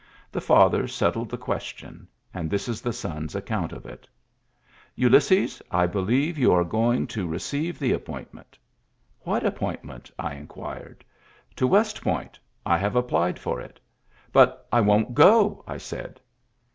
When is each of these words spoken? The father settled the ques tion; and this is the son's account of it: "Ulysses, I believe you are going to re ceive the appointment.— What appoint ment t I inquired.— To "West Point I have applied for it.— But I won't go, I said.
The 0.31 0.41
father 0.41 0.87
settled 0.87 1.29
the 1.29 1.37
ques 1.37 1.61
tion; 1.75 2.07
and 2.33 2.49
this 2.49 2.67
is 2.67 2.81
the 2.81 2.91
son's 2.91 3.35
account 3.35 3.71
of 3.71 3.85
it: 3.85 4.09
"Ulysses, 4.95 5.61
I 5.69 5.85
believe 5.85 6.39
you 6.39 6.51
are 6.53 6.63
going 6.63 7.05
to 7.05 7.27
re 7.27 7.37
ceive 7.37 7.77
the 7.77 7.91
appointment.— 7.91 8.57
What 9.29 9.45
appoint 9.45 9.83
ment 9.83 10.05
t 10.05 10.13
I 10.17 10.33
inquired.— 10.33 11.05
To 11.57 11.67
"West 11.67 12.01
Point 12.01 12.39
I 12.65 12.79
have 12.79 12.95
applied 12.95 13.37
for 13.37 13.61
it.— 13.61 13.79
But 14.33 14.65
I 14.71 14.81
won't 14.81 15.13
go, 15.13 15.63
I 15.67 15.77
said. 15.77 16.19